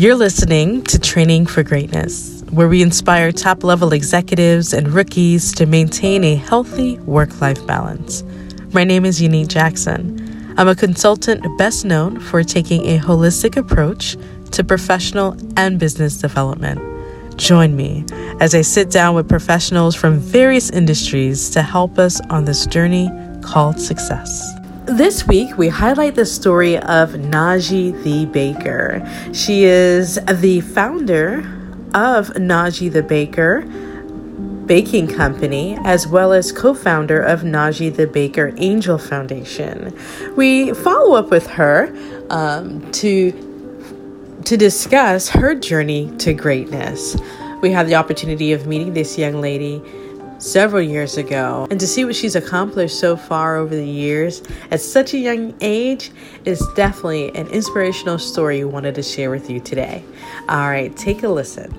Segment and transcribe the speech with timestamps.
[0.00, 5.66] You're listening to Training for Greatness, where we inspire top level executives and rookies to
[5.66, 8.24] maintain a healthy work life balance.
[8.72, 10.54] My name is Unique Jackson.
[10.56, 14.16] I'm a consultant best known for taking a holistic approach
[14.52, 16.80] to professional and business development.
[17.36, 18.06] Join me
[18.40, 23.10] as I sit down with professionals from various industries to help us on this journey
[23.42, 24.59] called success.
[24.90, 29.00] This week, we highlight the story of Najee the Baker.
[29.32, 31.38] She is the founder
[31.94, 33.60] of Najee the Baker
[34.66, 39.96] Baking Company, as well as co founder of Najee the Baker Angel Foundation.
[40.34, 41.94] We follow up with her
[42.28, 43.30] um, to,
[44.44, 47.16] to discuss her journey to greatness.
[47.62, 49.80] We had the opportunity of meeting this young lady
[50.40, 51.66] several years ago.
[51.70, 55.54] And to see what she's accomplished so far over the years at such a young
[55.60, 56.10] age
[56.44, 60.02] is definitely an inspirational story we wanted to share with you today.
[60.48, 61.72] All right, take a listen.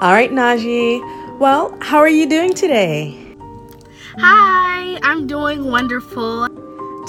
[0.00, 1.38] All right, Najee.
[1.38, 3.16] Well, how are you doing today?
[4.18, 6.48] Hi, I'm doing wonderful.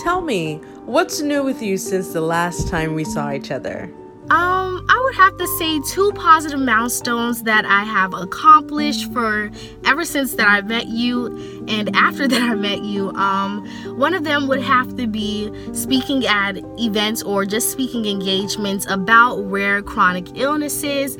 [0.03, 3.91] Tell me, what's new with you since the last time we saw each other?
[4.31, 9.49] Um, I would have to say two positive milestones that I have accomplished for
[9.85, 13.09] ever since that I met you and after that I met you.
[13.13, 13.65] Um,
[13.97, 19.37] one of them would have to be speaking at events or just speaking engagements about
[19.49, 21.17] rare chronic illnesses.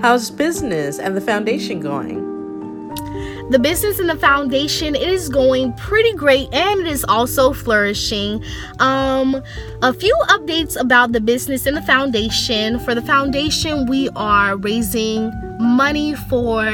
[0.00, 2.37] How's business and the foundation going?
[3.50, 8.44] The business and the foundation it is going pretty great and it is also flourishing.
[8.78, 9.42] Um,
[9.80, 12.78] a few updates about the business and the foundation.
[12.80, 16.64] For the foundation, we are raising money for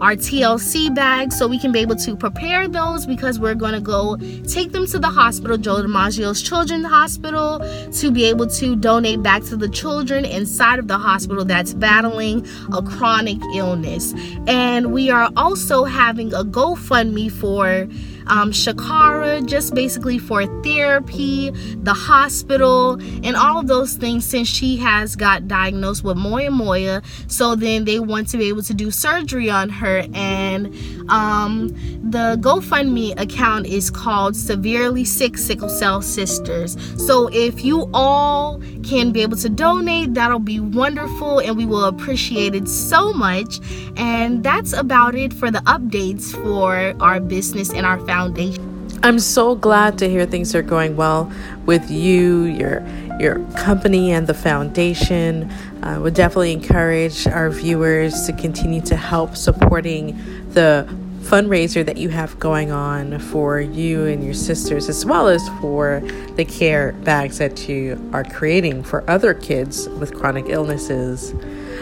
[0.00, 3.80] our TLC bags so we can be able to prepare those because we're going to
[3.80, 4.16] go
[4.48, 7.60] take them to the hospital, Joe DiMaggio's Children's Hospital,
[7.92, 12.46] to be able to donate back to the children inside of the hospital that's battling
[12.72, 14.14] a chronic illness.
[14.46, 17.88] And we are also having a GoFundMe for
[18.26, 22.92] um, Shakara, just basically for therapy, the hospital,
[23.24, 27.02] and all of those things since she has got diagnosed with Moya Moya.
[27.26, 30.74] So then they want to be able to do surgery on her, and
[31.08, 31.74] um,
[32.14, 36.76] the GoFundMe account is called Severely Sick Sickle Cell Sisters.
[36.96, 41.86] So if you all can be able to donate, that'll be wonderful, and we will
[41.86, 43.58] appreciate it so much.
[43.96, 48.62] And that's about it for the updates for our business and our foundation.
[49.02, 51.32] I'm so glad to hear things are going well
[51.66, 52.86] with you, your
[53.18, 55.50] your company, and the foundation.
[55.82, 60.16] I would definitely encourage our viewers to continue to help supporting
[60.50, 60.88] the
[61.24, 66.02] fundraiser that you have going on for you and your sisters, as well as for
[66.36, 71.34] the care bags that you are creating for other kids with chronic illnesses.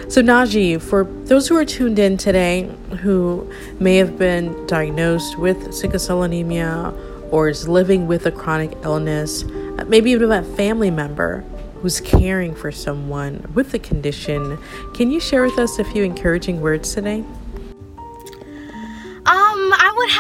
[0.08, 2.70] So, Najee, for those who are tuned in today
[3.00, 3.50] who
[3.80, 6.92] may have been diagnosed with sickle cell anemia
[7.30, 11.44] or is living with a chronic illness, uh, maybe even a family member
[11.80, 14.56] who's caring for someone with the condition,
[14.94, 17.24] can you share with us a few encouraging words today?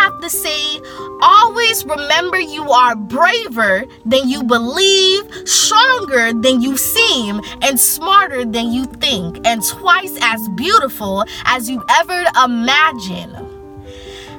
[0.02, 0.80] Have to say
[1.20, 8.72] always remember you are braver than you believe, stronger than you seem, and smarter than
[8.72, 13.30] you think, and twice as beautiful as you ever imagine.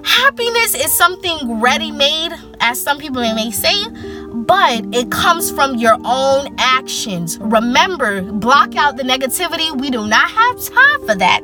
[0.04, 3.88] Happiness is something ready made, as some people may say,
[4.34, 7.40] but it comes from your own actions.
[7.40, 9.72] Remember, block out the negativity.
[9.80, 11.42] We do not have time for that.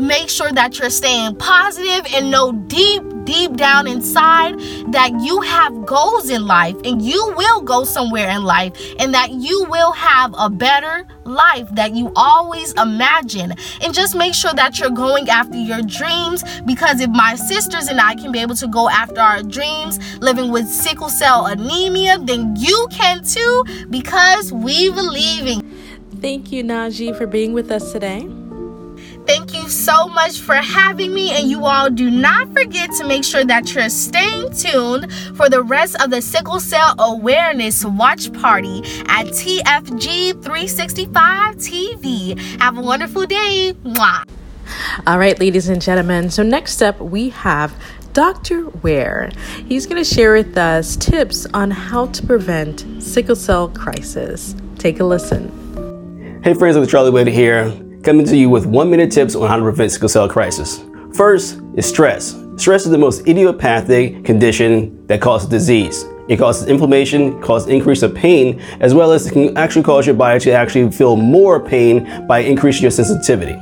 [0.00, 4.58] Make sure that you're staying positive and know deep, deep down inside
[4.90, 9.30] that you have goals in life and you will go somewhere in life and that
[9.32, 13.52] you will have a better life that you always imagine.
[13.82, 18.00] And just make sure that you're going after your dreams because if my sisters and
[18.00, 22.56] I can be able to go after our dreams living with sickle cell anemia, then
[22.56, 25.60] you can too because we believe in.
[26.22, 28.37] Thank you, Najee, for being with us today.
[29.28, 31.32] Thank you so much for having me.
[31.32, 35.62] And you all do not forget to make sure that you're staying tuned for the
[35.62, 42.38] rest of the Sickle Cell Awareness Watch Party at TFG 365 TV.
[42.58, 43.74] Have a wonderful day.
[43.84, 44.24] Mwah.
[45.06, 46.30] All right, ladies and gentlemen.
[46.30, 47.74] So, next up, we have
[48.14, 48.70] Dr.
[48.82, 49.30] Ware.
[49.66, 54.56] He's going to share with us tips on how to prevent sickle cell crisis.
[54.78, 56.40] Take a listen.
[56.42, 59.56] Hey, friends, it's Charlie Wade here coming to you with one minute tips on how
[59.56, 60.84] to prevent sickle cell crisis.
[61.14, 62.36] First is stress.
[62.56, 66.04] Stress is the most idiopathic condition that causes disease.
[66.28, 70.14] It causes inflammation, causes increase of pain, as well as it can actually cause your
[70.14, 73.58] body to actually feel more pain by increasing your sensitivity.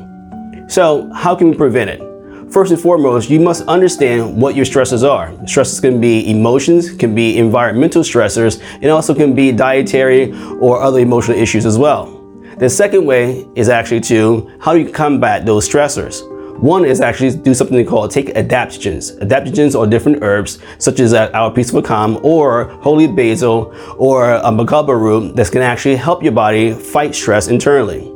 [0.68, 2.52] So, how can we prevent it?
[2.52, 5.32] First and foremost, you must understand what your stresses are.
[5.46, 10.98] Stresses can be emotions, can be environmental stressors, and also can be dietary or other
[10.98, 12.15] emotional issues as well.
[12.58, 16.26] The second way is actually to how do you combat those stressors?
[16.58, 19.20] One is actually do something called take adaptogens.
[19.20, 24.32] Adaptogens are different herbs, such as uh, our piece of akam or holy basil or
[24.32, 28.10] a bacopa root that can actually help your body fight stress internally.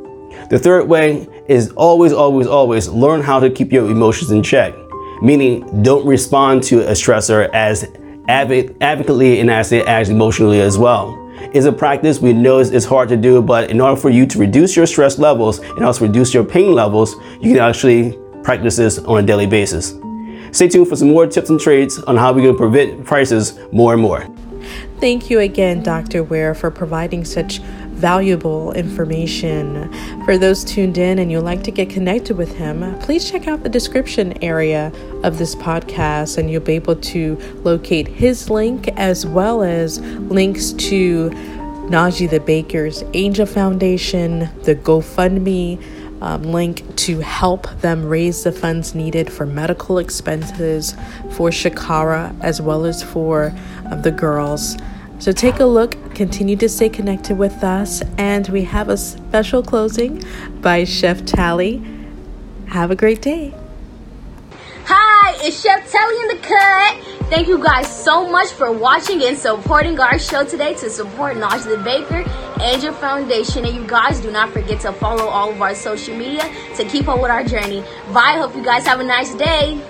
[0.49, 4.75] The third way is always, always, always learn how to keep your emotions in check.
[5.21, 7.87] Meaning, don't respond to a stressor as
[8.27, 11.20] avid, advocately and as, as emotionally as well.
[11.43, 14.39] It's a practice we know it's hard to do, but in order for you to
[14.39, 18.99] reduce your stress levels and also reduce your pain levels, you can actually practice this
[18.99, 19.95] on a daily basis.
[20.53, 23.95] Stay tuned for some more tips and trades on how we can prevent prices more
[23.95, 24.27] and more.
[25.01, 26.23] Thank you again, Dr.
[26.23, 27.61] Ware, for providing such
[28.01, 29.93] valuable information.
[30.25, 33.63] For those tuned in and you'd like to get connected with him, please check out
[33.63, 34.91] the description area
[35.23, 40.73] of this podcast and you'll be able to locate his link as well as links
[40.73, 41.31] to
[41.91, 45.83] Najee the Baker's Angel Foundation, the GoFundMe
[46.23, 50.93] um, link to help them raise the funds needed for medical expenses
[51.33, 53.53] for Shakara as well as for
[53.87, 54.77] uh, the girls.
[55.19, 59.63] So take a look, continue to stay connected with us, and we have a special
[59.63, 60.23] closing
[60.61, 61.83] by Chef Tally.
[62.67, 63.55] Have a great day.
[64.85, 67.31] Hi, it's Chef Telly in the cut.
[67.31, 71.75] Thank you guys so much for watching and supporting our show today to support Najee
[71.75, 72.23] the Baker
[72.61, 73.65] and your Foundation.
[73.65, 76.45] And you guys do not forget to follow all of our social media
[76.77, 77.83] to keep up with our journey.
[78.13, 78.37] Bye.
[78.37, 79.81] Hope you guys have a nice day.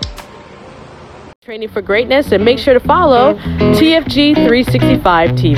[1.43, 3.35] Training for Greatness, and make sure to follow
[3.81, 5.56] TFG 365 TV.